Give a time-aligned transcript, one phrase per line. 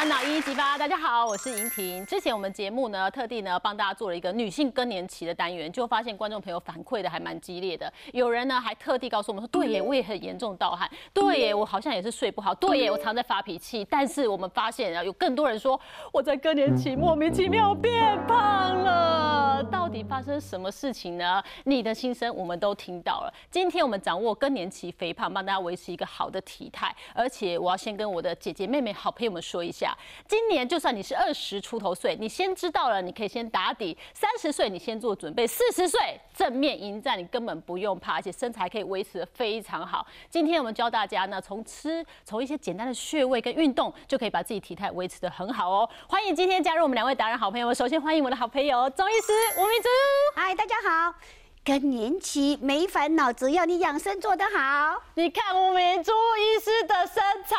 [0.00, 2.06] 烦恼一一激发，大家好，我是莹婷。
[2.06, 7.92] 之前我们节目呢，特地呢帮大家做了一个女性更年期的单元，就发现观众朋友反馈的还蛮激烈的。
[8.14, 13.86] 有人呢还特地告诉我们说，对耶，我也很严重盗汗，对耶，我好像也是睡不好，对耶，我常在发脾气。
[13.90, 15.78] 但是我们发现啊，有更多人说
[16.14, 21.44] 我在更年期莫名其妙变胖了，到底发生什么事情呢？
[21.64, 23.34] 你的心声我们都听到了。
[23.50, 29.89] 今天我们掌握更年期肥胖，帮大家维持一个好的体态，而且我要先跟我的姐姐妹妹、好朋友们说一下。
[30.26, 40.06] 今年就算你是二十出头岁，你先知道了，你可以先打底；三十岁你先做准备；四十岁正面迎战，你根本不用怕，而且身材可以维持的非常好。
[40.28, 45.88] 今天我们教大家呢，从吃，从一些简单的穴位跟运动，就可以把自己体态维持的很好哦。
[46.08, 49.88] 欢迎今天加入我们两位达人好朋友，首先欢迎我的好朋友钟医师吴明珠。
[50.34, 51.39] 嗨，大家好。
[51.62, 55.00] 更年期没烦恼，只要你养生做得好。
[55.14, 57.56] 你看吴明珠医师的身材，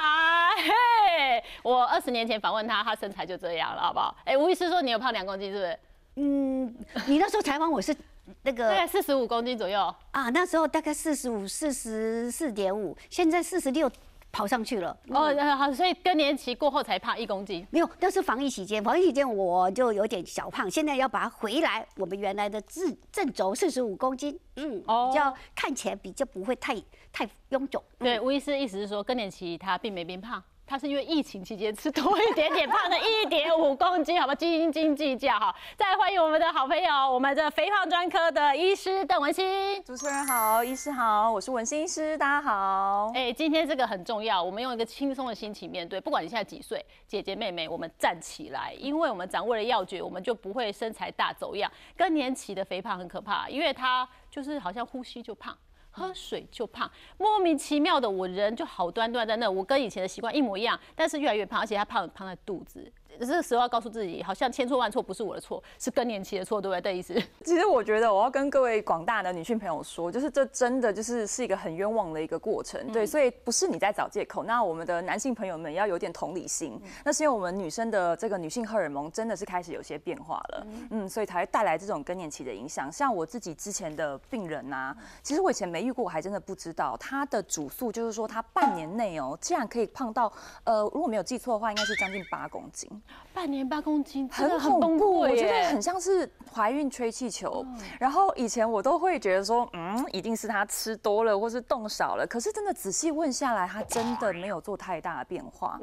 [0.58, 4.16] 嘿，我二十年前访问他，他身材就这样了，好不好？
[4.26, 5.80] 哎，吴医师说你有胖两公斤，是不是？
[6.16, 7.96] 嗯，你那时候采访我是
[8.42, 13.90] 那个大概四十五公斤左右啊，那时候大概四十五、四十四点五，现在四十六。
[14.32, 26.76] 跑上去了哦，好，所以更年期过后才胖一公斤，没有，那是防疫期间，防疫期间我就有点小胖，现在要把它回来，我们原来的正正轴四十五公斤，嗯，比较看起来比较不会太
[27.12, 27.84] 太臃肿。
[28.00, 30.42] 对，吴医师意思是说更年期他并没变胖。
[30.72, 35.54] 他是因为疫情期间吃多一点点，胖了一点五公斤，好吧，斤斤计较哈。
[35.76, 39.84] 再欢迎我们的好朋友，我们的肥胖专科的医师邓文心。
[39.84, 43.12] 主持人好，医师好，我是文心医师，大家好。
[43.14, 51.70] 哎，今天这个很重要，我们用一个轻松的心情面对，不管你现在几岁，姐姐妹妹，我们站起来，因为我们掌握了要诀，我们就不会身材大走样。
[51.98, 55.54] 更年期的肥胖很可怕，因为它就是好像呼吸就胖。
[55.92, 62.92] 喝水就胖，莫名其妙的，我人就好端端在那，我跟以前的习惯一模一样，但是越来越胖，而且他胖胖在肚子。
[63.20, 66.82] 这个时候要告诉自己，好像千错万错不是我的错，是更年期的错，对不对？
[66.82, 67.14] 的意思。
[67.46, 74.44] 其实我觉得我要跟各位广大的女性朋友说，就是这真的就是是一个很冤枉的一个过程，对，所以不是你在找借口。
[74.44, 82.92] 那我们的男性朋友们要有点同理心，那是因为我们女生的这个女性荷尔蒙真的是开始有些变化了，嗯，所以才会带来这种更年期的影响。
[82.92, 90.32] 像我自己之前的病人呐，其实我以前没遇过，我还真的不知道他的主诉就是说他半年内哦，竟然可以胖到
[90.64, 92.90] 呃，如果没有记错的话，应该是将近八公斤。
[93.34, 97.66] 半年八公斤，很恐怖，我觉得很像是怀孕吹气球。
[97.98, 102.28] 然后以前我都会觉得说，嗯，一定是他吃多了或是动少了。
[102.28, 105.80] 可是真的仔细问下来，他真的没有做太大的变化。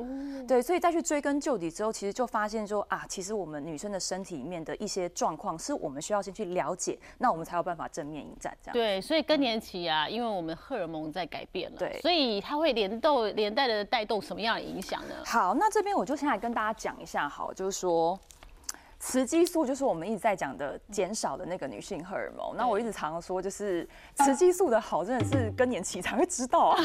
[0.47, 8.55] 对，所以再去追根究底之后，其实就发现说啊，其实我们女生的身体里面的一些状况，是我们需要先去了解，那我们才有办法正面迎战。
[8.63, 15.15] 这样对，所以更年期啊，因为我们荷尔蒙在改变了，对，所以它会连动连带的带动什么样的影响呢？
[15.25, 17.08] 好，那这边我就先来跟大家讲一下。
[17.29, 18.19] 好，就是说，
[18.99, 22.57] 雌激素就是我们一直在讲的减少的那个女性荷尔蒙。
[22.57, 26.79] 那我一直常常说，就是雌激素的好，真的是更年期才会知道啊。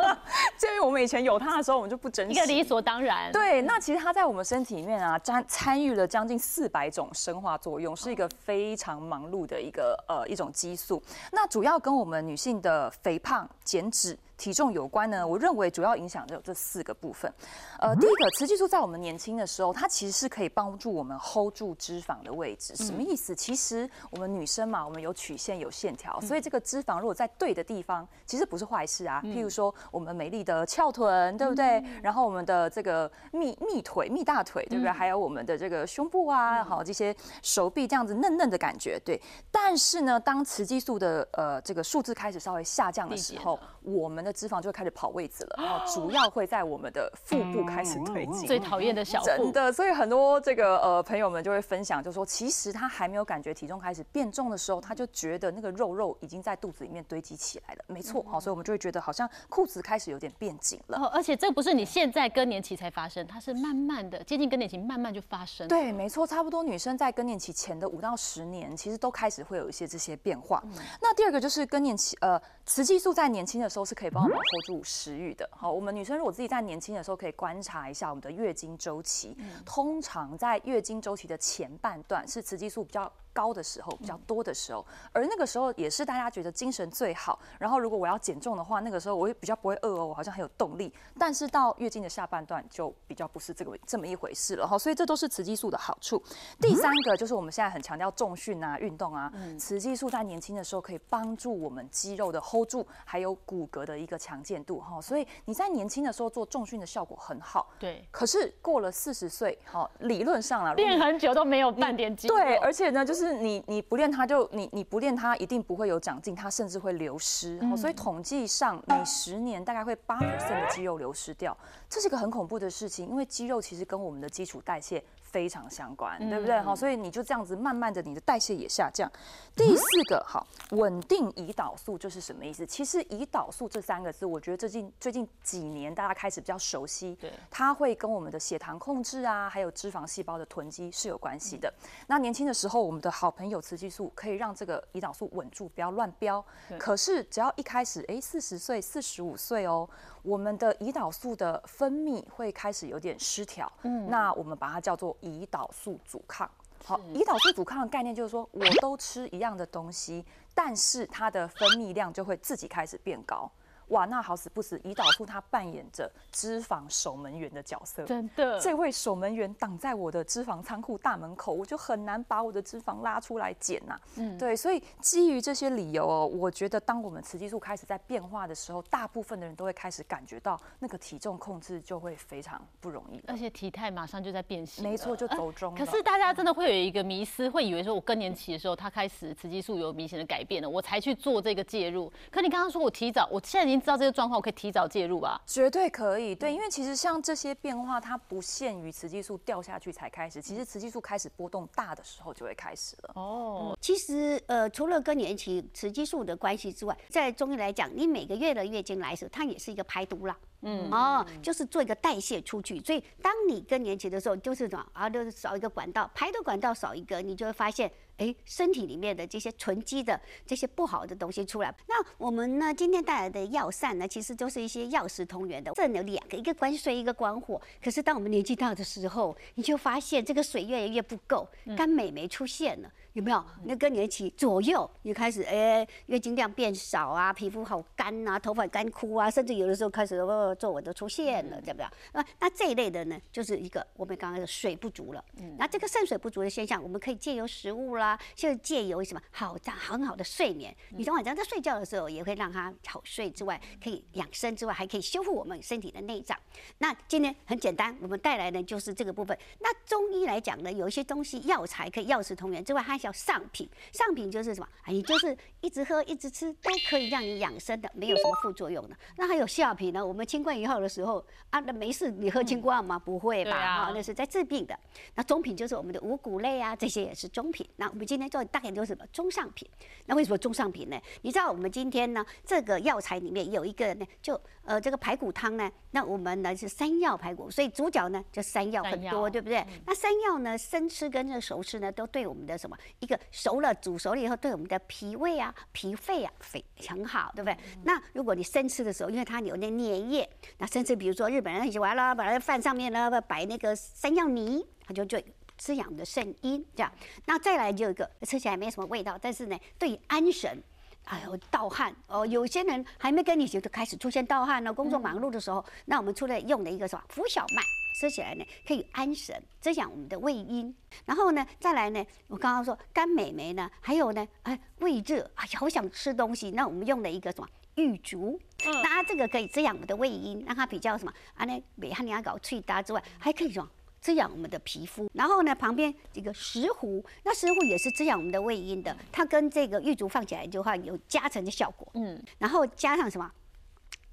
[0.56, 3.32] 鉴于我们以前有它的时候，我们就不珍惜，一个理所当然。
[3.32, 11.02] 对，那其实它在我们身体里面啊，参参与了将近四百种生化作用，是一个非常忙碌的一个呃一种激素。
[11.32, 14.16] 那主要跟我们女性的肥胖、减脂。
[14.36, 15.26] 体重有关呢？
[15.26, 17.32] 我认为主要影响的有这四个部分。
[17.78, 22.76] 呃，第一个，雌激素在我们年轻的时候，它其实是可以帮助我们 hold 住脂肪的位置。
[22.76, 23.34] 什么意思？
[23.34, 29.20] 其实我们女生嘛，我们有曲线有线条，所以这个脂肪如果在对的地方，其实不是坏事啊。
[29.24, 31.82] 譬如说我们美丽的翘臀，对不对？
[32.02, 34.90] 然后我们的这个蜜蜜腿、蜜大腿，对不对？
[34.90, 39.20] 还有我们的这个胸部啊，好这些手臂这样子嫩嫩的感觉，对。
[39.50, 48.46] 但是呢，当雌激素的呃这个数字开始稍微下降的时候，我们的脂肪就会开始跑位置了， 然后主要会在我们的腹部开始推进。
[48.46, 57.84] 最讨厌的小腹，真的，所以很多这个呃朋友们就会分享，就说其实他还没有感觉体重开始变重的时候，他就觉得那个肉肉已经在肚子里面堆积起来了。
[57.86, 60.98] 没错，好，所以我们就会觉得好像裤子开始有点变紧了。
[60.98, 65.68] 哦而且这不是你现在更年期才发生，它是慢慢的接近更年期，慢慢就发生。
[65.68, 70.62] 对，没错，差不多女生在更年期前的五到十年，其实都开始会有一些这些变化。
[71.00, 74.36] 那第二个就是更年期，呃，雌激素在年轻的时候是可以帮我们。
[74.36, 83.10] hold 住食欲的，好，我们女生如果自己在年轻的时候可以观察一下我们的月经周期，通常在月经周期的前半段是雌激素比较。
[83.36, 87.38] 高的时候，比较多的时候，而那个时候也是大家觉得精神最好。
[87.58, 90.90] 然后如果我要减重的话，那个时候我也比较不会饿哦，我好像很有动力。
[91.18, 94.78] 但是到月经的下半段就比较不是这个这么一回事了哈。
[94.78, 96.22] 所以这都是雌激素的好处。
[96.58, 104.98] 第三个就是我们现在很强调重训啊、运动啊，雌激素在年轻的时候可以帮助我们肌肉的 hold 住，还有骨骼的一个强健度哈。
[105.00, 107.68] 所以你在年轻的时候做重训的效果很好。
[107.78, 108.06] 对。
[108.10, 112.36] 可是过了四十岁，哈，理论上啊，练很久都没有半点肌肉。
[112.36, 117.60] 对，而且呢，就是你你不练它，就你你不练它，一定不会有长进，它甚至会流失。
[117.76, 121.56] 所以统计上每十年大概会八 percent 的肌肉流失掉，
[121.88, 125.02] 这是一个很恐怖的事情，因为肌肉其实跟我们的基础代谢。
[125.30, 126.60] 非常相关，对不对？
[126.60, 129.10] 好，所以你就这样子慢慢的，你的代谢也下降。
[129.54, 132.64] 第四个，好，稳定胰岛素就是什么意思？
[132.66, 141.72] 其实胰岛素这三个字，我觉得最近最近几年大家开始比较熟悉，对，它会跟我们的血糖控制啊，还有脂肪细胞的囤积是有关系的。
[142.06, 146.44] 那年轻的时候，我们的好朋友雌激素可以让这个胰岛素稳住，不要乱飙。
[146.78, 149.88] 可是只要一开始，哎，四十岁、四十五岁哦。
[150.26, 156.50] 我们的胰岛素的分泌会开始有点失调，嗯，那我们把它叫做胰岛素阻抗。
[156.84, 163.48] 好，胰岛素阻抗的概念就是说，我都吃一样的东西，但是它的分泌量就会自己开始变高。
[163.88, 168.04] 哇，那好死不死，胰岛素它扮演着脂肪守门员的角色。
[168.04, 173.98] 真的，这位守门员挡在我的脂肪仓库大门口，我就很难把我的脂肪拉出来减呐。
[174.16, 184.82] 嗯，对，所以基于这些理由哦，我觉得当我们雌激素开始在变化的时候，大部分的人都会开始感觉到那个体重控制就会非常不容易，而且体态马上就在变形。
[184.82, 185.74] 没错，就走中。
[185.74, 192.12] 可是大家真的会有一个迷思，会以为说我更年期的时候，它开始雌激素有明显的改变了，我才去做这个介入。
[192.30, 194.56] 可你刚刚说我提早，我现在已经知道这个状况，我可以。
[194.56, 196.34] 提早介入吧，绝对可以。
[196.34, 203.12] 对，因为其实像这些变化，它不限于雌激素掉下去才开始，其实雌激素开始波动大的时候就会开始了。
[203.16, 210.34] 哦，其实呃，除了更年期雌激素的关系之外，在中医来讲，你每个月的月经来时，它也是一个排毒啦。
[210.62, 221.74] 嗯哦，就是做一个代谢出去，所以当你更年期的时候，就是什么啊，就是少一个管道，排毒管道少一个，你就会发现，哎，身体里面的这些囤积的这些不好的东西出来。
[221.86, 227.60] 那我们呢，今天带来的药膳呢，其实都是一些药食同源的，这有两个，一个关水，一个关火。
[227.82, 232.90] 可是当我们年纪大的时候，你就发现这个水越来越不够，干美没出现了。
[233.16, 233.42] 有没有？
[233.64, 241.86] 那更年期左右，你开始哎，月经量变少啊，皮肤好干啊，头发干枯啊，甚至有的时候开始哦皱纹都出现了，对不对？
[242.12, 245.24] 那那这一类的呢，就是一个我们刚刚的水不足了。
[245.38, 245.56] 嗯。
[245.58, 250.76] 那这个肾水不足的现象，我们可以借由食物啦，就借由什么好这样很好的睡眠。
[250.90, 256.38] 你从晚上在睡觉的时候，也会让它好睡之外，可以养生之外，还可以修复我们身体的内脏。
[256.76, 259.34] 那今天很简单，我们带来的就是这个部分。
[259.60, 263.00] 那中医来讲呢，有一些东西药材可以药食同源之外，还。
[263.06, 264.68] 叫上品，上品就是什么？
[264.82, 268.96] 哎，你就是一直喝、一直吃，都可以让你养生的，没有什么副作用的。
[269.16, 270.04] 那还有下品呢？
[270.04, 272.98] 我们清冠一号的时候啊，那没事，你喝清冠吗？
[272.98, 273.56] 不会吧？
[273.56, 274.76] 啊，那是在治病的。
[275.14, 277.64] 那中品就是我们的五谷类啊，这些也是中品。
[277.76, 279.68] 那我们今天做大概都是什么中上品？
[280.06, 281.00] 那为什么中上品呢？
[281.22, 289.64] 你知道我们今天呢，这个药材里面有一个呢，就呃这个排骨汤呢，那我们呢是山药排骨，所以主角呢就山药很多，对不对？
[289.86, 292.76] 那山药呢，生吃跟这熟吃呢，都对我们的什么？
[293.00, 297.56] 一个熟了，煮熟了以后，对我们的脾胃啊、脾肺啊，非常好，对不对？
[297.84, 300.28] 那如果你生吃的时候，因为它有那粘液，
[300.58, 305.24] 那甚至，比如说日本人很喜欢了，把那饭上面呢摆那个山药泥，它就最
[305.58, 306.90] 滋养的肾阴，这样。
[307.26, 310.62] 那再来就一个吃起来没什么味道，但是呢，对安神，
[311.04, 317.85] 哎呦盗汗哦，有些人还没跟你学就开始出现盗汗了，工作忙碌的时候，那我们出来用的一个什么浮小麦。
[317.96, 320.74] 吃起来呢，可以安神，滋养我们的胃阴。
[321.06, 326.50] 然后呢，再来呢，我刚刚说肝美眉呢，还有呢，哎，胃热，哎呀，好想吃东西。
[326.50, 331.46] 那我们用了一个什么玉竹，那它这个可以滋养我们的胃阴，让它比较什么啊？
[331.46, 335.10] 那美汉尼亚搞脆搭之外，还可以什么滋养我们的皮肤。
[335.14, 341.88] 然后呢，旁边这个石斛，那石斛也是滋养我们的胃阴的，它跟这个玉竹放起来的话，有加成的效果。
[341.94, 343.32] 嗯，然后加上什么？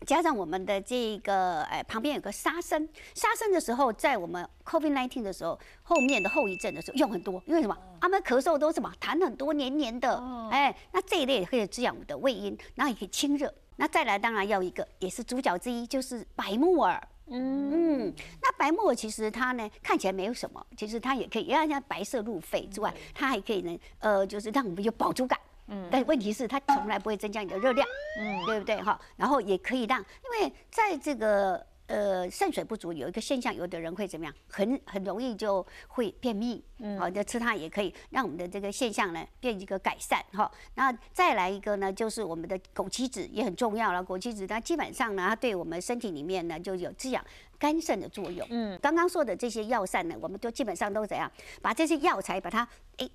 [0.06, 7.78] 加上我们的这个，哎，旁边有个沙参，沙参的时候，在我们 COVID-19 的时候，后面的后遗症的时候用很多，因为什么？
[8.02, 13.54] 他们咳嗽都什么痰很多，黏黏的，哎，那这一类也可以滋养我们的胃阴，然后也可以清热。
[13.76, 17.02] 那再来，当然要一个，也是主角之一，就是白木耳。
[17.28, 25.40] 嗯嗯，那白木耳其实它呢看起来没有什么，其实它也可以让它白色入肺之外，它还可以呢，呃，就是让我们有饱足感。
[25.68, 27.88] 嗯，但问题是它从来不会增加你的热量，
[28.20, 29.00] 嗯，对不对哈？
[29.16, 34.34] 然后也可以让，因为在这个呃肾水不足，有一个现象，有的人会怎么样？
[34.50, 36.62] 很很容易就会便秘。
[36.80, 40.52] 嗯，好，就吃它也可以让我们的这个现象呢变一个改善哈。
[40.76, 44.04] 那再来一个呢，就是我们的枸杞子也很重要了。
[44.04, 47.24] 枸杞子它基本上呢，它对我们身体里面呢就有滋养
[47.58, 48.46] 肝肾的作用。
[48.50, 51.32] 嗯，刚刚说的这些药膳呢，我们都基本上都怎样？
[51.62, 52.68] 把这些药材把它
[52.98, 53.10] 诶。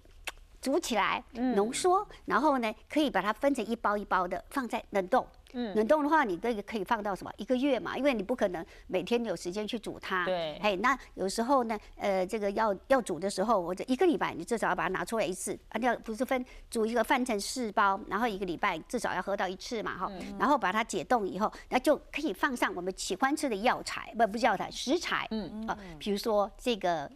[0.69, 5.27] 煮起来，浓缩，然后呢，可以把它分成一包一包的放在冷冻。
[5.55, 7.97] 嗯，冷冻的话，你这个可以放到什么一个月嘛？
[7.97, 10.27] 因为你不可能每天有时间去煮它。
[10.27, 10.61] 对。
[10.63, 15.59] 嘿，那有时候呢，呃，这个要要煮的时候，或者一个礼拜，你至少要把它拿出来一次。
[15.71, 20.13] 啊，要不是分煮一个分成四包，然后一个礼拜至少要喝到一次嘛，哈。
[20.39, 25.27] 然后把它解冻以后，那就可以放上我们喜欢吃的药材，不不是药材，食材。
[25.31, 27.11] 嗯啊，比如说这个。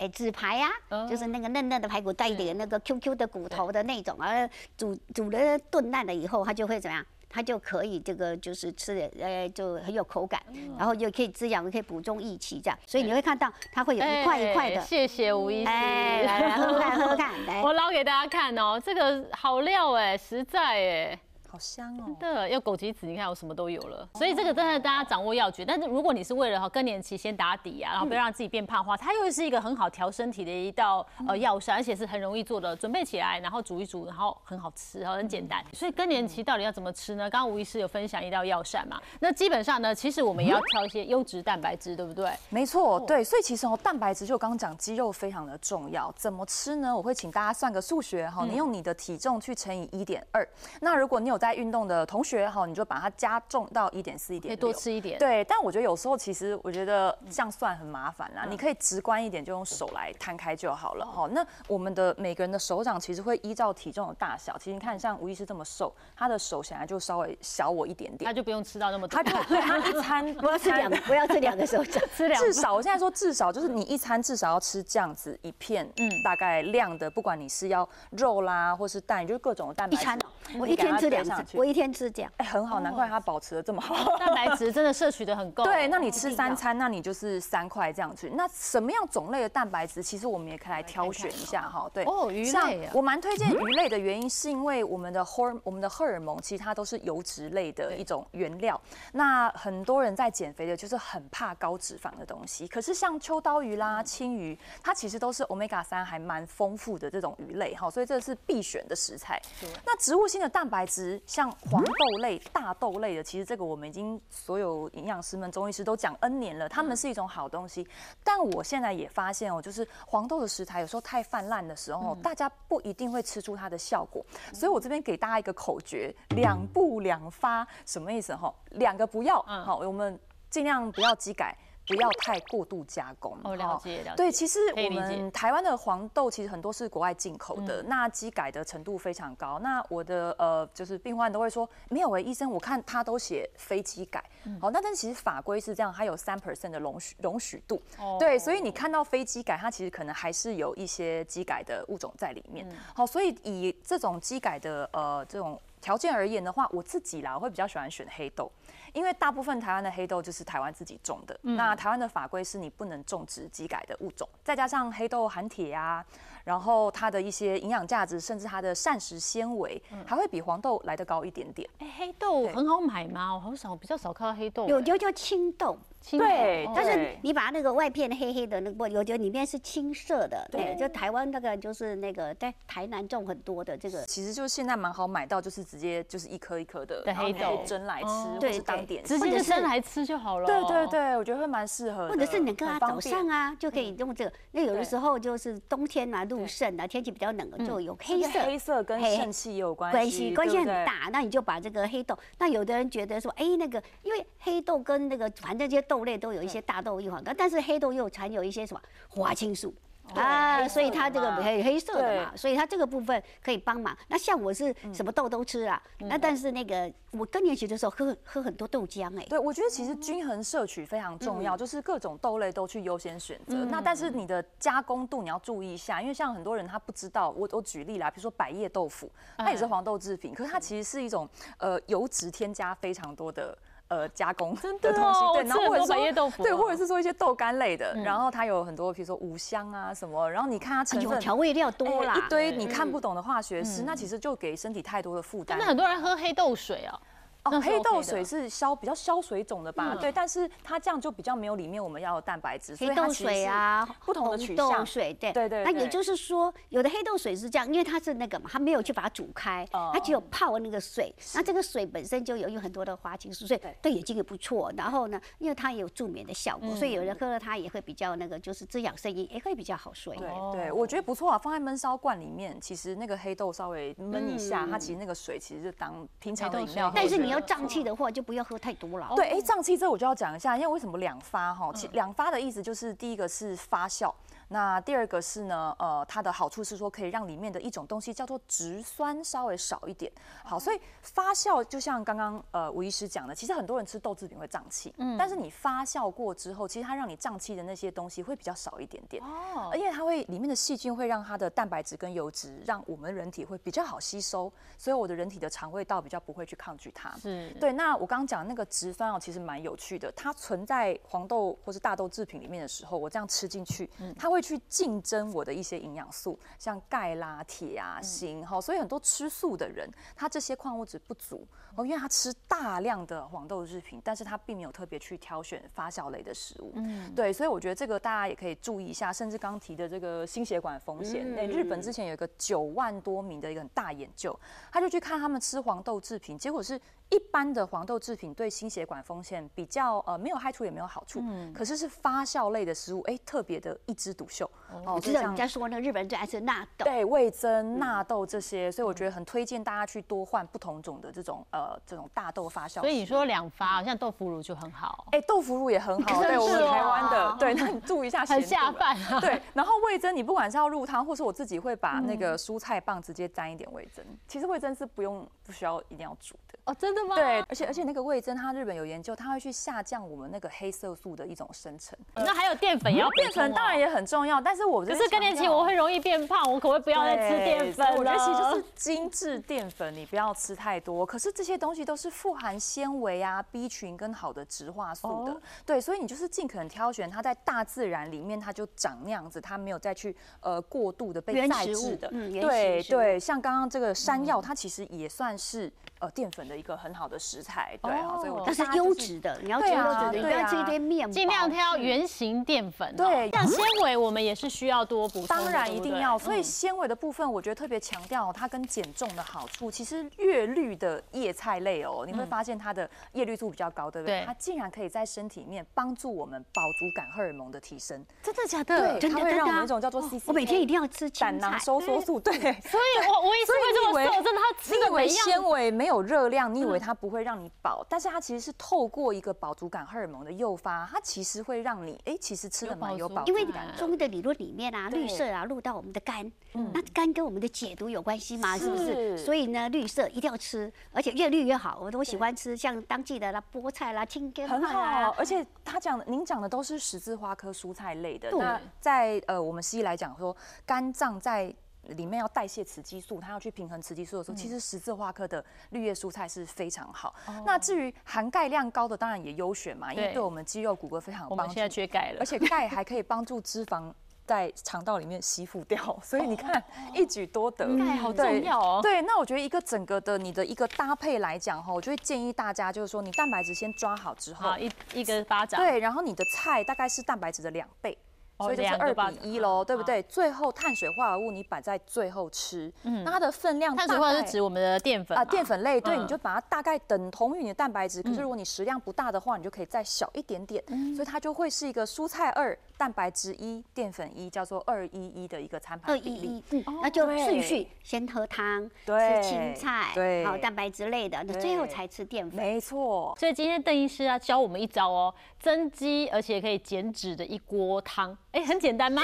[0.00, 0.70] 哎，纸排呀，
[1.06, 7.04] 就是那个嫩嫩的排骨，带一点那个 QQ 的骨头的那种，而煮煮了炖烂了以后，它就会怎么样？
[7.32, 10.40] 它就可以这个就是吃的，呃，就很有口感，
[10.78, 12.78] 然后又可以滋养，可以补中益气这样。
[12.86, 14.80] 所以你会看到它会有一块一块的。
[14.80, 15.64] 谢谢吴医师。
[15.66, 21.20] 来来喝看喝看，来， 我捞给大家看哦，这个好料哎，实在哎。
[21.50, 22.04] 好香哦！
[22.06, 24.08] 真的，要枸杞子，你看我什么都有了。
[24.14, 25.64] 所以这个真的大家掌握要诀。
[25.64, 35.64] 但是如果你是为了哈更年期先打底啊，然后不要让自己变胖的话，它又是一个很好调身体的一道呃药膳，而且是很容易做的，准备起来然后煮一煮，然后很好吃，然后很简单。
[35.72, 37.28] 所以更年期到底要怎么吃呢？
[37.28, 39.00] 刚刚吴医师有分享一道药膳嘛？
[39.18, 42.30] 那基本上呢，其实我们也要挑一些优质蛋白质，对不对？
[42.50, 43.24] 没错，对。
[43.24, 46.96] 所以其实哦，蛋白质就刚刚讲肌肉非常的重要，怎么吃呢？
[46.96, 50.46] 我会请大家算个数学哈，你用你的体重去乘以一点二。
[50.80, 55.18] 那如果你有在运动的同同学哈，你就把它加重到一点四、一点多吃一点。
[55.18, 58.44] 对，但我觉得有时候其实我觉得这样算很麻烦啦。
[58.46, 61.26] 你可以直观一点，就用手来摊开就好了哈。
[61.32, 69.16] 那我们的每个人的手掌其实会依照体重的大小，其实你看像吴医师这么瘦，他的手显然就稍微小我一点点，他就不用吃到那么多。
[69.16, 72.38] 他就对 他一餐不要吃两，不要吃两个手掌，吃两。
[72.42, 79.98] 至少我现在说至少就是你一餐至少要吃这样子一片，嗯，大概量的，不管你是要肉啦或是蛋，就是各种蛋白。
[79.98, 80.18] 一餐
[80.58, 85.64] 我一天吃两次，我一天吃这样，哎，很好，难怪它保持的这么好，蛋白质真的摄取的很够。
[85.64, 88.30] 对，那你吃三餐，那你就是三块这样子。
[88.34, 91.88] 那什么样种类的蛋白质，其实我们也可以来挑选一下哈。
[91.92, 98.80] 对，哦，鱼类，我蛮推荐鱼类的原因，是因为我们的荷我们的荷尔蒙其实它都是油脂类的一种原料。
[99.12, 102.66] 那很多人在减肥的，就是很怕高脂肪的东西。
[102.68, 109.40] 可是像秋刀鱼啦、青鱼，它其实都是 omega 三还蛮丰富的这种鱼类哈，所以这是必选的食材。
[109.84, 117.86] 那植物性的蛋白质，像黄豆类、大豆类的，其实这个我们已经所有营养师们、中医师都讲 N 年了，它们是一种好东西。
[118.24, 124.24] 但我现在也发现哦，就是黄豆的食材有时候太泛滥的时候，大家不一定会吃出它的效果。
[124.52, 128.52] 所以我这边给大家一个口诀：两不两发，什么意思哈？
[128.70, 131.56] 两个不要，好，我们尽量不要机改。
[131.90, 134.16] 不要太过度加工哦，了解了解。
[134.16, 139.58] 对，其实我们台湾的黄豆其实很多是国外进口的，那机改的程度非常高。
[139.58, 144.22] 那我的呃，就是病患都会说，没有诶，医生，我看他都写非机改。
[144.60, 147.82] 好，那但其实法规是这样，它有三 percent 的容许容许度。
[148.20, 152.64] 对，所以你看到非机改，它其实可能还是有一些机改的物种在里面。
[152.94, 158.48] 好，所以以这种机改的呃这种条件而言的话，我自己啦，我会比较喜欢选黑豆。
[158.92, 166.04] 因为大部分台湾的黑豆就是台湾自己种的，那台湾的法规是你不能种植机改的物种，再加上黑豆含铁啊。
[166.44, 171.68] 然后它的一些营养价值，甚至它的膳食纤维，还会比黄豆来得高一点点。
[171.78, 173.34] 哎，黑豆很好买吗？
[173.34, 174.66] 我好少，比较少看到黑豆。
[174.66, 175.76] 有就叫青豆，
[176.10, 180.48] 对，但是你把那个外片黑黑的那个，有的里面是青色的。
[180.50, 190.46] 对，就台湾那个就是那个在台南种很多的这个，其实就现在蛮好买到，就是直接就是一颗一颗的黑豆蒸来吃，对，当点直接蒸来吃就好了。
[190.46, 192.08] 对对对，我觉得会蛮适合。
[192.08, 196.24] 或者是你跟他早上啊就可以用这个，那有的时候就是冬天啊。
[196.30, 201.10] 入肾的，天气比较冷，就有黑色，黑色跟肾气也有关系，关系很大。
[201.12, 209.74] 那你就把这个黑豆，那有的人觉得说，哎，那个因为黑豆跟那个反正这些豆类都有一些大豆异黄酮，但是黑豆又含有一些什么花青素。
[210.14, 213.96] 啊，所以它这个黑黑色的嘛，所以它这个部分可以帮忙。
[214.08, 219.24] 那像我是什么豆都吃啊，那但是那个我更年期的时候喝喝很多豆浆哎。
[219.28, 223.64] 对，我觉得其实均衡摄取非常重要，就是各种豆类都去优先选择。
[223.66, 233.56] 那但是你的加工度你要注意一下，因为像很多人他不知道，我我举例啦，比如说百叶豆腐，它也是黄豆制品，可是它其实是一种呃油脂添加非常多的。
[233.90, 234.60] 呃，加工的
[234.92, 245.58] 东西，对，然后或者说对，或者是说一些豆干类的，然后它有很多，比如说五香啊什么，然后你看它成分调味料多啦，一堆你看不懂的化学式，那其实就给身体太多的负担。
[245.58, 246.96] 那很多人喝黑豆水啊。
[247.44, 249.94] 哦，黑豆水是消比较消水肿的吧？
[249.94, 254.70] 嗯对，但是它这样就比较没有里面我们要的蛋白质，黑豆水啊，不同的取向。
[254.70, 261.14] 豆水，对对对对那也就是说，有的黑豆水是这样，因为它是那个嘛，它没有去把它煮开，哦它只有泡那个水。
[261.34, 264.70] 那这个水本身就有有很多的花青素，所以对对眼睛也不错。
[264.76, 270.14] 然后呢，因为它也有助眠的效果，所以有人喝了它也会比较那个，就是滋养声音，也会比较好睡。
[270.16, 279.08] 对哦对，我觉得不错啊，放在焖烧罐里面，其实那个黑豆稍微焖一下，它其实那个水其实就当平常的饮料喝但是就好你要胀气的话，就不要喝太多了。
[279.14, 281.70] 对，哎，胀气这我就要讲一下，因为为什么两发哈？
[281.72, 284.12] 嗯其两发的意思就是第一个是发酵，
[284.52, 290.10] 那第二个是呢，呃，它的好处是说可以让里面的一种东西叫做植酸稍微少一点。
[290.44, 299.22] 好，所以发酵就像刚刚呃吴医师讲的，其实很多人吃豆制品会胀气，嗯，但是你发酵过之后，其实它让你胀气的那些东西会比较少一点点。
[299.22, 307.16] 哦而且它会里面的细菌会让它的蛋白质跟油脂让我们人体会比较好吸收，所以我的人体的肠胃道比较不会去抗拒它。
[307.18, 310.10] 是，对，那我刚刚讲那个植酸哦，其实蛮有趣的。
[310.16, 313.88] 它存在黄豆或是大豆制品里面的时候，我这样吃进去，
[314.18, 318.60] 它会去竞争我的一些营养素，像钙啦、铁啊、锌哈。
[318.60, 326.72] 所以很多吃素的人，他这些矿物质不足哦，因为他吃大量的黄豆制品，但是他并没有特别去挑选发酵类的食物。
[326.76, 331.34] 嗯，对，所以我觉得这个大家也可以注意一下，甚至刚提的这个心血管风险。
[331.34, 334.38] 那、日本之前有一个九万多名的一个很大研究，
[334.72, 336.80] 他就去看他们吃黄豆制品，结果是
[337.10, 344.48] 一般的黄豆制品对心血管风险比较呃没有害处也没有好处，可是是发酵类的食物，哎、特别的一枝独秀。
[344.72, 352.80] 哦我知道人家说那个日本人最爱吃纳豆，对味增、纳豆这些，所以我觉得很推荐大家去多换不同种的这种呃这种大豆发酵食。
[352.80, 358.70] 所以你说两发，好像豆腐乳就很好，哎、豆腐乳也很好，对我们台湾的，对，那你注意一下，很下。
[358.70, 359.20] 饭啊。
[359.20, 364.04] 对，然后味增，你不管是要入汤，或是我自己会把那个蔬菜棒直接沾一点味增。
[364.28, 366.58] 其实味增是不用不需要一定要煮的。
[366.66, 367.16] 哦，真的吗？
[367.16, 371.98] 对，而且而且那个味增，它日本有研究，它会去下降我们那个黑色素的一种生成。
[372.14, 373.80] 那还有淀粉也要补充哦淀粉当然。
[373.80, 381.06] 也很重要，但是我可是更年期我会容易变胖，我可不可以不要再吃淀粉我觉得其实就是精致淀粉，你不要吃太多。
[381.06, 392.10] 可是这些东西都是富含纤维啊、B 群跟好的植化素的，哦对，所以你就是尽可能挑选它在大自然里面它就长那样子，它没有再去呃过度的被原再制的。
[392.12, 401.12] 嗯对对，像刚刚这个山药，它其实也算是呃淀粉的一个很好的食材，对啊，所以我觉哦得它是优质的，你要吃对啊优质的，你不对啊要吃一堆面包。
[401.12, 402.94] 尽量挑圆形淀粉哦。
[402.96, 405.28] 对像纤维我们也是需要多补充。
[405.28, 409.70] 当然一定要，所以嗯纤维的部分，我觉得特别强调它跟减重的好处。
[409.70, 414.20] 其实越绿的叶菜类哦，你会发现它的叶绿素比较高，对不对？
[414.20, 418.04] 对它竟然可以在身体里面帮助我们饱足感荷尔蒙的提升。
[418.22, 418.98] 真的假的？
[418.98, 421.58] 对，它会让我们一种叫做哦 CCK，我每天一定要吃青胆囊菜。
[421.60, 422.34] 收缩素，对。
[422.40, 433.74] 所以我我也是会这么瘦，真的，它吃你以为的每纤维没有热量，你以为它不会让你饱，但是它其实是透过一个饱足感荷尔蒙的诱发，它其实会让你哎，其实吃的蛮有饱因为足感的。
[433.74, 439.18] 中医的理论里面啊，对绿色啊入到我们的肝，那肝跟我们的解毒有关系嘛，是不是是？
[439.18, 441.78] 所以呢，绿色一定要吃，而且越绿越好。
[441.82, 445.10] 我都喜欢吃像当季的啦，菠菜啦、青根很好，。
[445.16, 448.30] 而且他讲的，您讲的都是十字花科蔬菜类的。
[448.30, 451.54] 对那在呃我们西医来讲说，肝脏在
[451.88, 457.14] 里面要代谢雌激素，它要去平衡雌激素的时候，其实十字花科的绿叶蔬菜是非常好。
[457.44, 461.62] 那至于含钙量高的，当然也优选嘛，因为对对我们肌肉骨骼非常有帮助我们现。
[461.62, 462.26] 在缺钙了而。
[462.26, 463.92] 且钙还可以帮助脂肪
[464.24, 466.62] 在肠道里面吸附掉， 所以你看
[466.94, 467.66] 一举多得。
[467.76, 468.80] 钙好重要哦。
[468.80, 475.60] 对，那我觉得一个整个的你的一个搭配来讲哈，我就会建议大家就是说，你蛋白质先抓好之后好，，一一个巴掌。
[475.60, 477.96] 对，然后你的菜大概是蛋白质的两倍。
[478.40, 480.02] 哦所以就是二比一喽，对不好对？
[480.04, 488.02] 最后碳水化合物你摆在最后吃，嗯那它的分量嗯碳水化合物是指我们的淀粉啊，嘛淀粉类，对，嗯你就把它大概等同于你的蛋白质。
[488.02, 495.98] 可是如果你食量不大的话，你就可以再小一点点，嗯所以它就会是一个蔬菜二、蛋白质一、淀粉一，叫做二一一的一个餐二盘二。
[495.98, 502.40] 一一，嗯，那就顺序，先喝汤，吃青菜，对好蛋白质类的，那最后才吃淀粉。
[502.40, 508.16] 没错，所以今天邓医师啊教我们一招哦，增肌而且可以减脂的一锅汤。
[508.32, 509.02] 哎，很简单吗？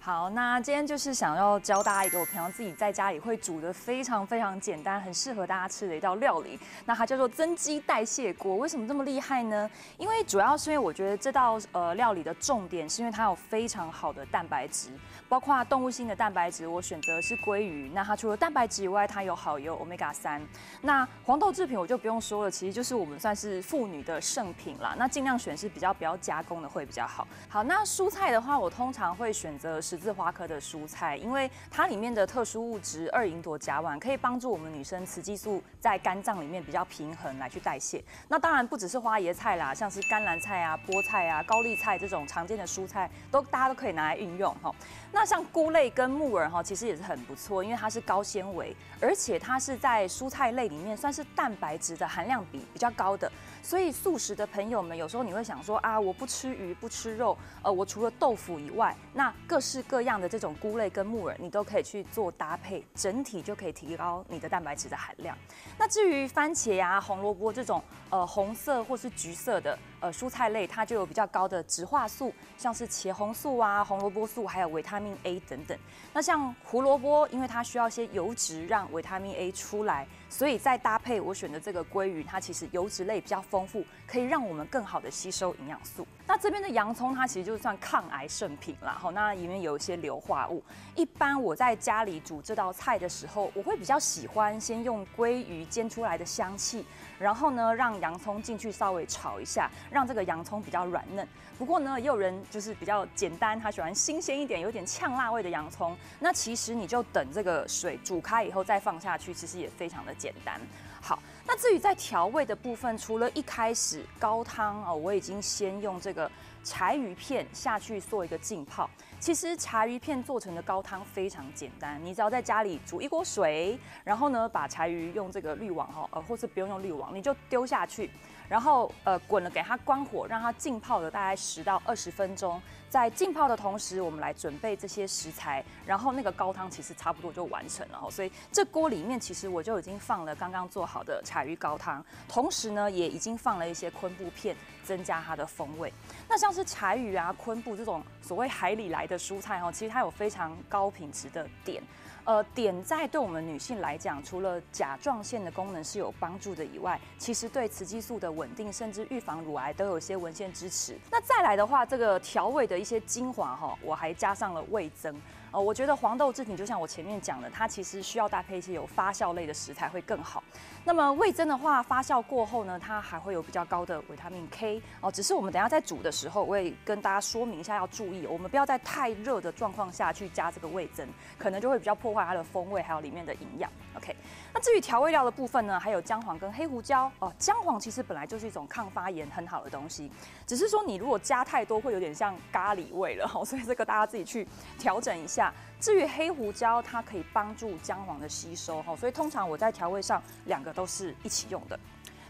[0.00, 6.58] 好，那今天就是想要教大家一个我平常自己在家里会煮的非常非常简单、很适合大家吃的一道料理。
[6.84, 8.56] 那它叫做增肌代谢锅。
[8.56, 9.70] 为什么这么厉害呢？
[9.96, 14.90] 因为主要是因为我觉得这道呃料理的重点是因为它有非常好的蛋白质，
[15.34, 17.90] 包括动物性的蛋白质，我选择是鲑鱼。
[17.92, 20.40] 那它除了蛋白质以外，它有好油 omega 三。
[20.82, 24.94] 那黄豆制品我就不用说了，其实就是我们算是妇女的圣品啦。
[24.96, 27.26] 那尽量选是比较不要加工的会比较好。
[27.48, 38.00] 好，那蔬菜的话，我通常会选择十字花科的蔬菜，因为它里面的特殊物质二吲哚甲烷可以帮助我们女生雌激素在肝脏里面比较平衡来去代谢。
[38.28, 44.72] 那当然不只是花椰菜啦，像是甘蓝菜啊、菠菜啊、高丽菜这种常见的蔬菜，都大家都可以拿来运用哈。
[45.14, 48.74] 那像菇类跟木耳哈，其实也是很不错，因为它是高纤维，
[49.04, 53.30] 而且它是在蔬菜类里面算是蛋白质的含量比比较高的。
[53.62, 65.36] 所以素食的朋友们，有时候你会想说啊，我不吃鱼不吃肉，呃，我除了豆腐以外，那各式各样的这种菇类跟木耳，你都可以去做搭配，整体就可以提高你的蛋白质的含量。
[65.78, 69.78] 那至于番茄呀、红萝卜这种呃红色或是橘色的。
[70.00, 75.78] 呃，蔬菜类它就有比较高的植化素，像是茄红素啊、红萝卜素，还有维他命 A 等等。
[76.12, 86.06] 那像胡萝卜，因为它需要一些油脂让维他命 A 出来，所以再搭配我选的这个鲑鱼，它其实油脂类比较丰富，可以让我们更好的吸收营养素。
[86.26, 88.96] 那这边的洋葱，它其实就算抗癌圣品啦。
[88.98, 90.62] 好，那里面有一些硫化物。
[90.94, 96.86] 一般我在家里煮这道菜的时候，我会比较喜欢先用鲑鱼煎出来的香气，
[97.24, 99.70] 然后呢让洋葱进去稍微炒一下。
[99.90, 101.26] 让这个洋葱比较软嫩，
[101.58, 105.96] 不过呢，也有人就是比较简单，他喜欢新鲜一点、有点呛辣味的洋葱。
[106.18, 110.60] 那其实你就等这个水煮开以后再放下去，其实也非常的简单。
[111.00, 116.30] 好，那至于在调味的部分，除了一开始高汤哦，我已经先用这个
[116.64, 118.90] 柴鱼片下去做一个浸泡。
[119.20, 128.10] 其实柴鱼片做成的高汤非常简单，你只要在家里煮一锅水，然后呢把柴鱼用这个滤网哈，呃，或是不用用滤网，你就丢下去。
[128.48, 132.60] 然后呃滚了，给它关火，让它浸泡了大概十到二十分钟。
[132.88, 138.08] 在浸泡的同时，我们来准备这些食材，然后那个高汤其实差不多就完成了。
[138.08, 145.92] 所以这锅里面其实我就已经放了刚刚做好的柴鱼高汤，同时呢也已经放了一些昆布片，增加它的风味。
[146.28, 151.82] 那像是柴鱼啊、昆布这种所谓海里来的蔬菜哈，其实它有非常高品质的碘。
[152.24, 160.98] 呃，碘在对我们女性来讲，除了甲状腺的功能是有帮助的以外，其实对雌激素的稳定，甚至预防乳癌都有些文献支持。
[161.10, 165.14] 那再来的话，这个调味的一些精华哈，我还加上了味增。
[165.54, 170.42] 呃，我觉得黄豆制品就像我前面讲的，它其实需要搭配一些有发酵类的食材会更好。
[170.84, 175.12] 那么味增的话，发酵过后呢，它还会有比较高的维他命 K 哦。
[175.12, 183.70] 只是我们等下在煮的时候，我会跟大家说明一下，要注意，我们不要在太热的状况下去加这个味增，可能就会比较破坏它的风味，还有里面的营养。
[183.96, 184.12] OK，
[184.52, 187.32] 那至于调味料的部分呢，还有姜黄跟黑胡椒哦。
[187.38, 190.10] 姜黄其实本来就是一种抗发炎很好的东西，
[190.48, 193.44] 只是说你如果加太多，会有点像咖喱味了哦。
[193.44, 194.44] 所以这个大家自己去
[194.80, 195.43] 调整一下。
[195.80, 198.94] 至于黑胡椒，它可以帮助姜黄的吸收哈。
[198.96, 201.78] 所以通常我在调味上两个都是一起用的。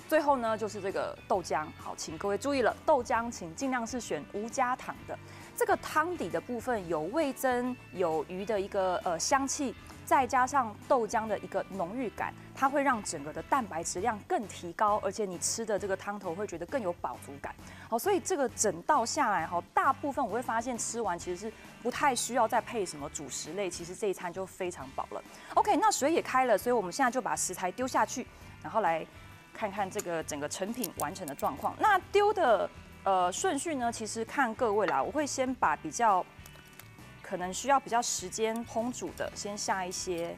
[0.09, 5.19] 最后呢，就是这个豆浆，好，请各位注意了，豆浆请尽量是选无加糖的。
[5.57, 9.75] 这个汤底的部分有味增，有鱼的一个呃香气。
[10.05, 17.55] 再加上豆浆的一个浓郁感，它会让整个的蛋白质量更提高，而且你吃的这个汤头会觉得更有饱足感。
[17.89, 25.23] 好，所以这个整道下来哈，大部分我会发现吃完其实是不太需要再配什么主食类，其实这一餐就非常饱了。
[25.55, 28.27] OK，那水也开了，所以我们现在就把食材丢下去，
[28.63, 29.07] 然后来
[29.53, 31.75] 看看这个整个成品完成的状况。
[31.79, 32.69] 那丢的
[33.05, 36.25] 呃顺序呢，其实看各位啦，我会先把比较。
[37.27, 40.37] 可能需要比较时间烹煮的，先下一些。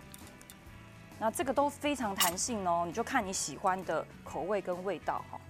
[1.18, 5.40] 那这个都非常弹性哦，你就看你喜欢的口味跟味道哈。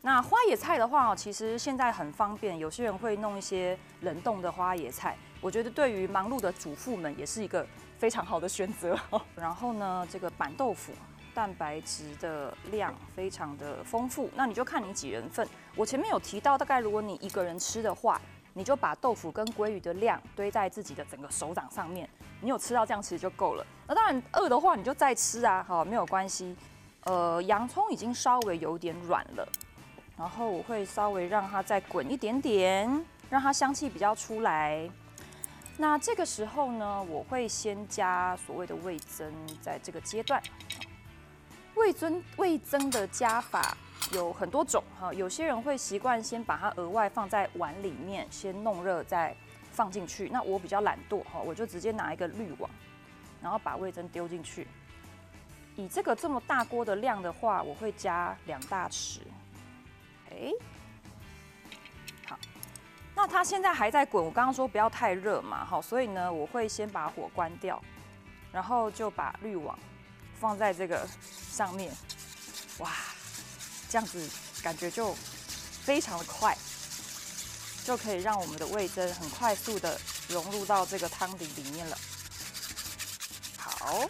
[0.00, 7.66] 那花野菜的话，其实现在很方便，有些人会弄一些冷冻的花野菜，我觉得对于忙碌的主妇们也是一个
[7.98, 8.96] 非常好的选择。
[9.34, 10.92] 然后呢，这个板豆腐
[11.34, 15.46] 蛋白质的量非常的丰富，那你就看你几人份。
[15.74, 18.20] 我前面有提到，大概如果你一个人吃的话。
[18.58, 23.64] 你就把豆腐跟鲑鱼的量堆在自己的整个手掌上面，你有吃到这样其实就够了。
[23.86, 26.56] 那当然饿的话你就再吃啊，好没有关系。
[27.04, 29.48] 呃，洋葱已经稍微有点软了，
[30.16, 34.90] 然后我会稍微让它再滚一点点，让它香气比较出来。
[35.76, 40.42] 那这个时候呢，我会先加所谓的味增，在这个阶段，
[41.76, 43.76] 味增味增的加法。
[44.12, 49.36] 有很多种哈，有些人会习惯先把它额外放在碗里面，先弄热再
[49.70, 50.30] 放进去。
[50.30, 52.70] 那我比较懒惰哈，我就直接拿一个滤网，
[53.42, 54.66] 然后把味增丢进去。
[55.76, 59.18] 以这个这么大锅的量的话，我会加两大匙。
[60.30, 60.52] 哎，
[62.26, 62.38] 好，
[63.14, 67.80] 那它现在还在滚，我刚刚说不要太热嘛，好，所以呢，我会先把火关掉，
[68.50, 69.78] 然后就把滤网
[70.34, 71.92] 放在这个上面，
[72.78, 72.88] 哇。
[73.88, 74.28] 这样子
[74.62, 75.14] 感觉就
[75.82, 76.56] 非常的快，
[77.84, 79.98] 就可以让我们的味增很快速的
[80.28, 81.96] 融入到这个汤底里面了。
[83.56, 84.06] 好，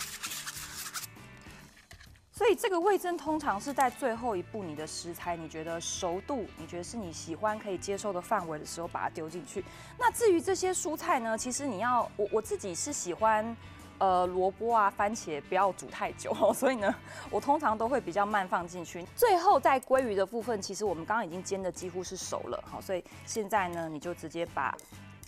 [2.33, 9.65] 所以这个味增通常是在最后一步，你的食材你觉得熟度，你觉得是你喜欢可以接受的范围的时候，把它丢进去。
[9.97, 13.57] 那至于这些蔬菜呢，其实你要我我自己是喜欢。
[13.99, 16.95] 呃，萝卜啊，番茄不要煮太久， 所以呢，
[17.31, 19.05] 我通常都会比较慢放进去。
[19.17, 24.73] 最后在鲑鱼的部分，其实我们刚刚已经煎的几乎是熟了，好，所以现在呢，你就直接把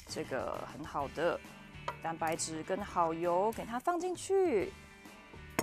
[0.06, 1.38] 这个很好的
[2.00, 4.72] 蛋白质跟好油给它放进去。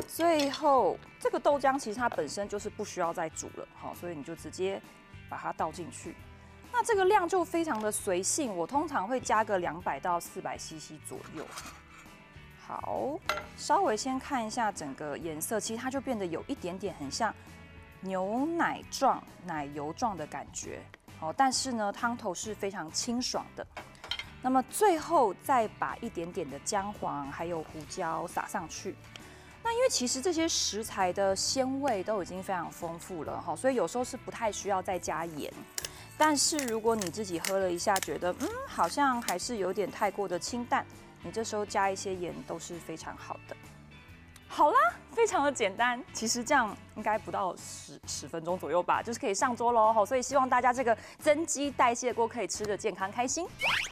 [0.07, 4.81] 最后这个豆浆其实它本身就是不需要再煮了，好，所以你就直接
[5.29, 6.13] 把它倒进去。
[6.73, 11.45] 那这个量就非常的随性，我通常会加个两百到四百 CC 左右。
[12.67, 13.17] 好，
[13.55, 17.33] 稍微先看一下整个颜色，其实它就变得有一点点很像
[18.01, 20.81] 牛奶状、奶油状的感觉。
[21.17, 23.65] 好，但是呢，汤头是非常清爽的。
[24.41, 28.93] 那么最后再把一点点的姜黄还有胡椒撒上去。
[29.63, 35.51] 那因为其实这些食材的鲜味都已经非常丰富了哈，所以有时候是不太需要再加盐。
[36.17, 40.85] 但是如果你自己喝了一下，觉得嗯，好像还是有点太过的清淡。
[41.27, 43.57] 你这时候加一些盐都是非常好的。
[44.47, 44.77] 好啦，
[45.11, 49.93] 非常的简单，其实这样应该不到十十分钟左右吧，就是可以上桌喽。
[49.93, 53.47] 好，所以希望大家这个增肌代谢锅可以吃的健康开心。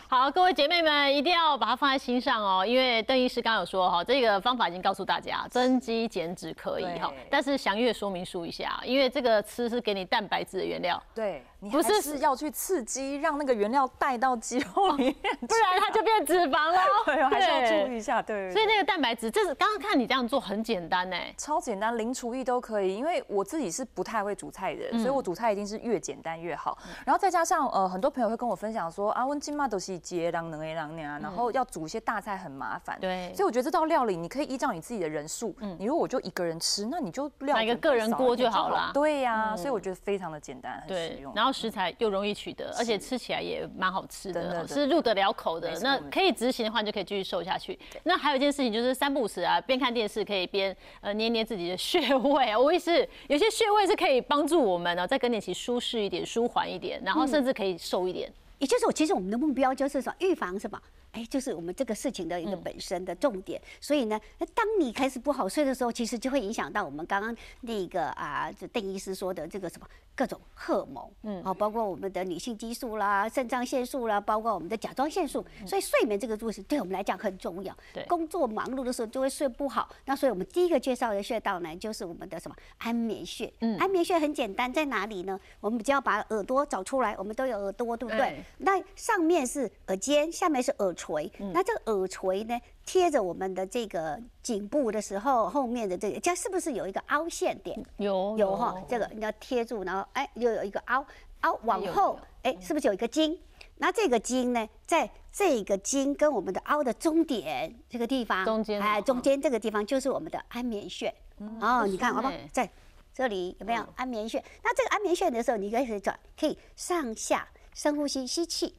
[0.10, 11.02] 好，各位姐妹们一定要把它放在心上哦，因为邓医师刚刚有说哈，这个方法已经告诉大家，增肌减脂可以哈，但是详阅说明书一下，因为这个吃是给你蛋白质的原料。
[11.14, 11.44] 对。
[11.72, 15.16] 不是是要去刺激，让那个原料带到肌肉里面，
[15.48, 16.80] 不然它就变脂肪了。
[17.08, 18.22] 对，还是要注意一下。
[18.22, 22.95] 对，所以那个蛋白质，这是刚刚看你这样做很简单呢，超简单，零厨艺都可以。
[22.96, 26.78] 因为我自己是不太会煮菜的人，所以我煮菜一定是越简单越好。
[27.06, 32.98] 然后再加上呃，很多朋友会跟我分享说啊，温金妈都是接让能让那然后要煮一些大菜很麻烦。
[33.02, 38.92] 对，所以我觉得这道料理你可以依照你自己的人数，嗯，你如果我就一个人吃，那你就买一个个人锅就好了。
[38.94, 41.34] 对呀，所以我觉得非常的简单，很实用。
[41.36, 42.36] 然后食材又容易。
[42.36, 45.72] 取得，而且吃起来也蛮好吃的，是入得了口的。
[45.80, 47.80] 那可以执行的话，就可以继续瘦下去。
[48.04, 52.58] 那还有一件事情就是三不五时啊，边看电视可以边呃捏捏自己的 穴位。
[52.58, 58.32] 我也是有些穴位是可以帮助我们呢，在更年期舒适一点、舒缓一点，然后甚至可以瘦一点。
[58.60, 60.80] 也就是我其实我们的目标就是说预防什么？
[61.16, 63.62] 哎，就是我们这个事情的一个本身的重点。
[63.80, 64.20] 所以呢，
[64.54, 75.46] 当你开始不好睡的时候，其实就会影响到我们刚刚那个啊，就邓医师说的这个什么各种荷尔蒙，嗯，好，包括我们的女性激素啦、肾上腺素啦，包括我们的甲状腺素。
[75.66, 77.74] 所以睡眠这个东西对我们来讲很重要。
[77.94, 79.88] 对，工作忙碌的时候就会睡不好。
[80.04, 83.50] 那所以我们第一个介绍的穴道呢，就是我们的什么安眠穴。
[83.62, 85.40] 嗯，安眠穴很简单，在哪里呢？
[85.62, 88.44] 我们只要把耳朵找出来，我们都有耳朵，对不对？
[88.58, 91.05] 那上面是耳尖，下面是耳垂。
[91.54, 97.80] 那这个耳垂呢，贴着我们的这个颈部的时候，后面的这个，这是不是有一个凹陷点？
[97.98, 101.06] 有有哈，这个你要贴住，然后哎，又有一个凹
[101.42, 103.38] 凹往后，哎，是不是有一个筋？
[103.78, 111.14] 那这个筋呢，在这个筋跟我们的凹的中点这个地方，中间哎，中间这个地方就是我们的安眠穴。
[111.60, 112.34] 哦，你看好不好？
[112.52, 112.70] 在
[113.14, 114.44] 这里有没有安眠穴？
[114.64, 118.76] 那这个安眠穴的时候，你可以转，可以上下深呼吸，吸气。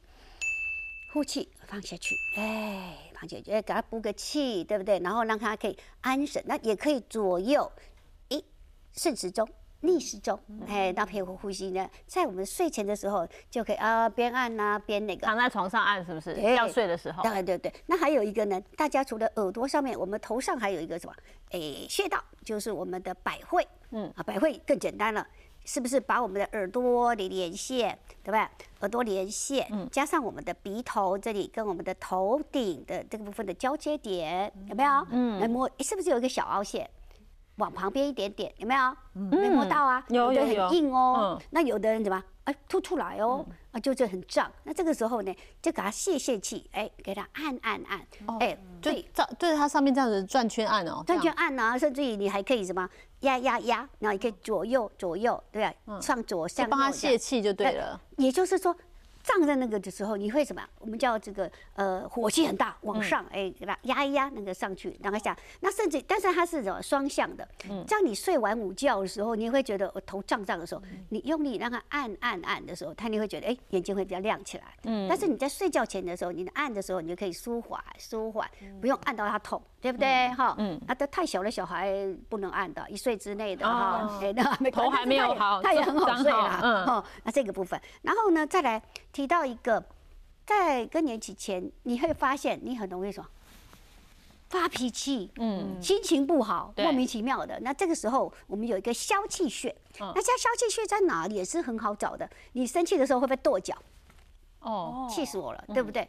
[1.13, 4.99] 呼气放下去，哎，放下去，哎，给他补个气，对不对？
[4.99, 7.69] 然后让他可以安神，那也可以左右，
[8.29, 8.43] 一
[8.93, 9.47] 顺时钟、
[9.81, 16.33] 逆时钟，哎，那配合呼吸呢，在我们睡前的时候就可以啊，边按呐边那个，躺在床上按是不是？
[16.41, 17.21] 要睡的时候。
[17.21, 21.13] 对对对，那还有一个呢，大家除了耳朵上面，我们头上还有一个什么？
[21.51, 25.27] 哎，穴道就是我们的百会，嗯啊，百会更简单了。
[25.67, 28.49] 是不是把我们的耳朵的连线，对吧？
[28.79, 35.05] 耳朵连线，加上我们的鼻头这里跟我们的头顶的这个部分的交接点，有没有？
[35.11, 36.89] 嗯，来摸，是不是有一个小凹陷？
[37.57, 38.95] 往旁边一点点，有没有？
[39.13, 40.03] 没摸到啊？
[40.09, 41.41] 有有有，很硬哦。
[41.51, 42.23] 那有的人怎么？
[42.45, 44.49] 哎，凸出来哦，啊，就这很胀。
[44.63, 48.07] 那这个时候呢，就给它泄泄气，哎，给它按按按，
[48.39, 52.87] 哎，对，照对着它上面这样子转圈按哦，转圈按啊，甚至于你还可以什么
[53.21, 55.99] 压压压，然后也可以左右左右，对吧？
[55.99, 57.99] 上左下，帮它泄气就对了。
[58.17, 58.73] 也就是说。
[59.27, 60.63] 胀在那个的时候，你会什么？
[60.79, 65.37] 我们叫这个呃火气很大，往上哎给它压一压，那个上去，让它下。
[65.59, 67.45] 那甚至，但是它是什么双向的？
[67.69, 74.63] 嗯，样你睡完午觉的时候，你会觉得我头胀胀的时候，你用力让它按按按的时候，它你会觉得哎眼睛会比较亮起来。
[74.83, 79.61] 嗯，但是你在睡觉前的时候，你按的时候，你就可以舒缓舒缓，不用按到它痛。
[79.87, 80.29] 对不对？
[80.35, 81.93] 哈，嗯，啊，都太小的小孩
[82.29, 89.83] 不能按的，一岁之内的哈，哎，那 头还没有好，他也很好睡啦，嗯，哦，那这个部分，然后呢，再来提到一个
[90.45, 93.29] 在更年期前，你会发现你很容易什么
[94.49, 97.59] 发脾气，嗯，心情不好，莫名其妙的。
[97.59, 99.69] 那这个时候，我们有一个消气穴，
[99.99, 102.29] 嗯那家消气穴在哪里也是很好找的。
[102.53, 103.75] 你生气的时候会不会跺脚？
[104.61, 106.07] 哦，气死我了，对不对？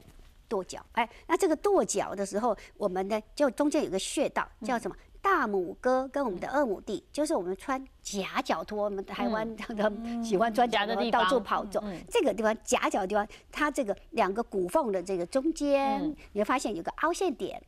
[0.49, 4.97] 跺脚，哎，那这个跺脚的时候，我们呢就中间有个穴道叫什么？
[5.21, 11.83] 大拇哥跟我们的二拇弟，就是我们穿夹脚拖，我们台湾的喜欢穿夹夹的地脚拖到处跑走。
[12.09, 17.61] 这个地方夹脚的地方，它这个两个骨缝的这个中间嗯，你会发现有个凹陷点，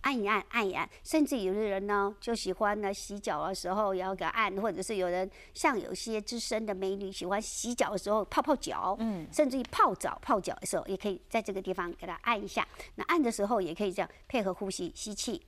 [0.00, 8.98] 按一按，按一按，甚至有的人呢就喜欢呢洗脚的时候也要给它按，或者是有人像有些资深的美女喜欢洗脚的时候泡泡脚，
[9.30, 12.66] 甚至于泡澡泡脚的时候也可以在这个地方给它按一下。
[12.96, 15.40] 那按的时候也可以这样配合呼吸，吸气。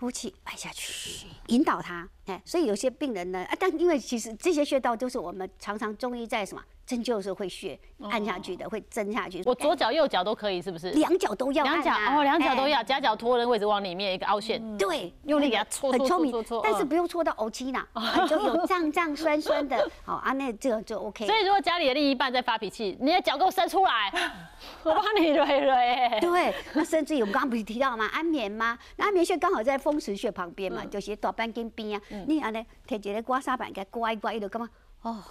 [0.00, 2.08] 呼气，按下去，引导他。
[2.24, 7.78] 哎，所以有些病人呢，啊，但因为其实这些穴道都是我们常常中医在什么针灸的时候会穴
[8.10, 9.40] 按下去的，会针下去。
[9.46, 10.90] 我左脚右脚都可以，是不是？
[10.90, 21.24] 两脚都要两脚哦，两脚都哎要，夹脚拖的位置往里面一个凹陷，对，用力给它搓搓很聪明但是嗯不用搓到呕气啦，啊就有胀胀酸酸的，好啊，那这个就 OK。
[21.26, 24.10] 所以如果家里的另一半在发脾气，你的脚给我伸出来，
[24.82, 26.20] 我帮你揉揉。
[26.20, 28.10] 对，那甚至于我们刚刚不是提到吗？
[28.12, 28.76] 安眠吗？
[28.96, 32.02] 那安眠穴刚好在风池穴旁边嘛，就是大半根边啊。
[32.26, 34.68] 你安尼摕一个刮痧板给它刮一刮，伊就干嘛？
[35.02, 35.22] 哦，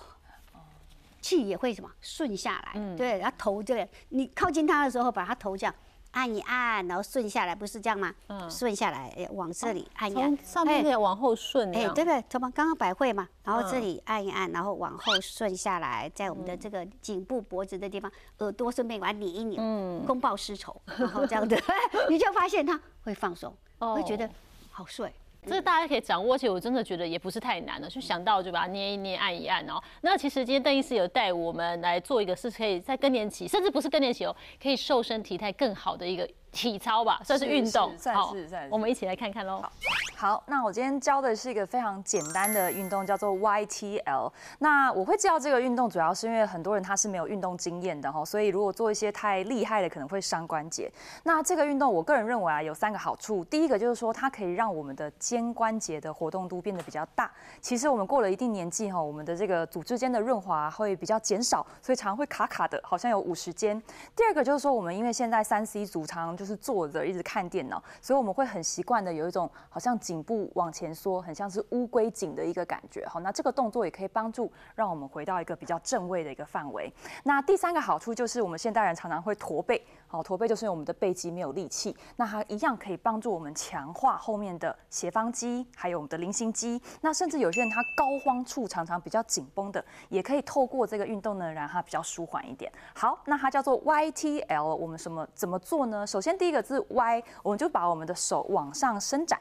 [1.22, 2.96] 气也会什么顺下来。
[2.96, 5.74] 对，然后头这个，你靠近它的时候，把它头这样
[6.12, 8.14] 按一按，然后顺下来，不是这样吗？
[8.28, 12.24] 嗯顺下来，哎往这里按一按从，上面可以往后顺，哎，对，对不对？
[12.30, 21.56] 从刚刚百会嘛，然后这嗯里按一按，然后往后顺下来，在我们的这个颈部、脖子的地方，耳朵顺便把它拧一拧，嗯公报私仇，然后这样子，
[22.10, 24.28] 你就发现它会放松，哦会觉得
[24.72, 25.14] 好睡。
[25.46, 29.82] 这个大家可以掌握，而且我真的觉得也不是太难了，就想到就把它捏一捏、按一按哦。
[30.02, 38.00] 那其实今天邓医师有带我们来做一个是可以在更年期，甚至不是更年期哦，可以瘦身体态更好的一个体操吧，算是是运动是。
[38.00, 39.64] 算好是算是我们一起来看看喽。
[40.16, 44.30] 好，那我今天教的是一个非常简单的运动，叫做 YTL。
[44.58, 50.92] 那我会教这个运动，主要是因为很多人他是没有运动经验的哈，所以如果做一些太厉害的，可能会伤关节。
[51.24, 53.46] 那这个运动，我个人认为啊，有三个好处。
[53.46, 57.32] 第一个就是说，它可以让我们的肩关节的活动度变得比较大。
[57.62, 63.82] 其实我们过了一定年纪哈，我们的这个组织间的润滑会比较减少，所以常常会卡卡的，好像有五十肩。
[64.18, 73.06] 第二个就是说，我们因为现在三 C 组常就是坐着一直看电脑，所以我们会很习惯的有一种好像颈部往前缩，很像是乌龟颈的一个感觉。
[73.06, 76.90] 好，那这个动作也可以帮助让我们回到一个比较正位的一个范围。
[77.26, 86.82] 那第三个好处就是，我们现代人常常会驼背，好，驼背就是因为我们的背肌没有力气，那它一样可以帮助我们强化后面的斜方肌，还有我们的菱形肌。
[87.02, 92.72] 那甚至有些人他高肓处常常比较紧绷的，也可以透过这个运动呢，让它比较舒缓一点。
[92.96, 96.08] 好，那它叫做 YTL，我们什么怎么做呢？
[96.08, 99.40] 首先先第一个字 Y，我们就把我们的手往上伸展。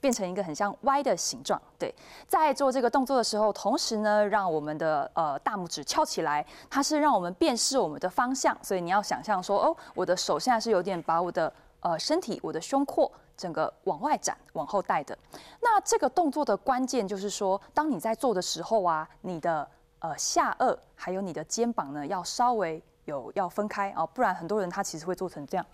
[0.00, 1.94] 变成一个很像 Y 的形状，对，
[2.26, 15.16] 在做这个动作的时候，同时呢，让我们的呃大拇指翘起来，它是让我们辨识我们的方向，所以你要想象说，哦，我的手现在是有点把我的呃身体、我的胸廓整个往外展、往后带的。
[15.60, 25.66] 那这个动作的关键就是说，当你在做的时候啊，你的呃下颚还有你的肩膀呢，要稍微有要分开啊，不然很多人他其实会做成这样。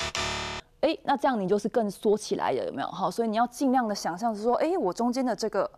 [0.87, 2.87] 哎，那这样你就是更缩起来了，有没有？
[2.87, 5.68] 好，所以你要尽量的想象是说，哎，我中间的这个，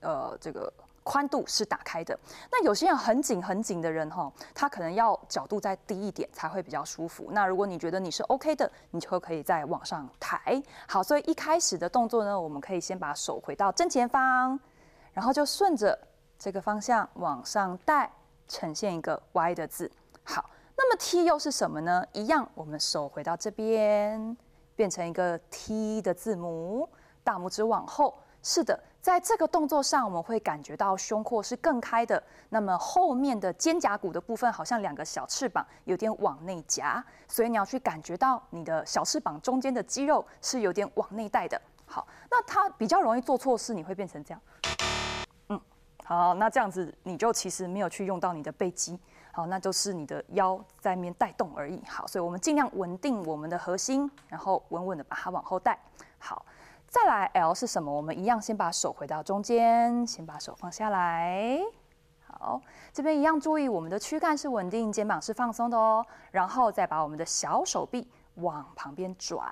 [0.00, 0.72] 呃，这个
[1.04, 2.18] 宽度是打开的。
[2.50, 7.28] 那有些人很紧很紧的人哈，他可能要角度再低一点才会比较舒服。
[7.30, 10.60] 那如果你觉得你是 OK 的，你就可以再往上抬。
[10.88, 14.58] 好，所以一开始的动作呢，我们可以先把手回到正前方，
[15.12, 15.96] 然后就顺着
[16.36, 18.10] 这个方向往上带，
[18.48, 19.88] 呈现一个 Y 的字。
[20.24, 20.44] 好。
[20.82, 22.04] 那么 T 又是什么呢？
[22.12, 24.36] 一样，我们手回到这边，
[24.74, 26.88] 变成一个 T 的字母，
[27.22, 28.18] 大拇指往后。
[28.42, 32.20] 是的，在这个动作上，我们会感觉到胸廓是更开的。
[32.48, 41.62] 那么后面的肩胛骨的部分，好像两个小翅膀，有点往内夹，所以你要去感觉到你的小翅膀中间的肌肉是有点往内带的。
[41.86, 44.40] 好，那它比较容易做错事，你会变成这样。
[45.50, 45.60] 嗯，
[46.04, 48.98] 好，那这样子你就其实没有去用到你的背肌。
[49.34, 51.82] 好，那就是你的腰在面带动而已。
[51.88, 55.78] 好，所以我们尽量稳定我们的核心，然后稳稳的把它往后带。
[56.18, 56.44] 好，
[56.86, 57.90] 再来 L 是什么？
[57.90, 61.58] 我们一样先把手回到中间，先把手放下来。
[62.26, 62.60] 好，
[62.92, 66.04] 这边一样注意我们的躯干是稳定，肩膀是放松的哦。
[66.30, 69.50] 然后再把我们的小手臂往旁边转。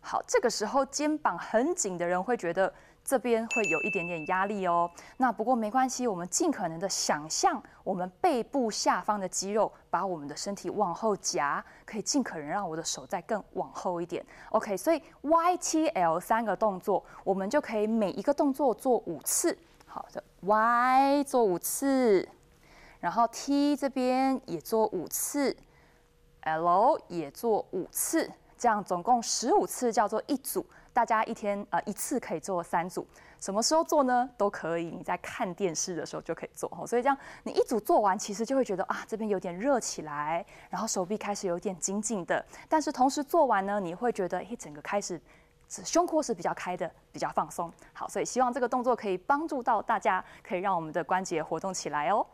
[0.00, 2.72] 好，这个时候肩膀很紧的人会觉得
[3.08, 4.90] 这边会有一点点压力哦。
[5.16, 14.22] 那不过没关系，我们尽可能的想象我们背部下方的肌肉把我们的身体往后夹，可以尽可能让我的手再更往后一点。
[14.50, 19.56] OK，所以 Y、T、L 三个动作，我们就可以每一个动作做五次。
[19.86, 22.28] 好的，Y 做五次，
[23.00, 25.56] 然后 T 这边也做五次
[26.42, 28.30] ，L 也做五次。
[28.58, 30.66] 这样总共十五次叫做一组，
[30.98, 33.06] 大家一天呃一次可以做三组，
[33.38, 34.28] 什么时候做呢？
[34.36, 36.84] 都可以，你在看电视的时候就可以做哦。
[36.84, 45.20] 所以这样你一组做完，其实就会觉得啊这边有点热起来，然后手臂开始有点紧紧的，但是同时做完呢，你会觉得一整个开始
[45.68, 47.72] 胸廓是比较开的，比较放松。
[47.92, 52.26] 好，所以希望这个动作可以帮助到大家，可以让我们的关节活动起来哦。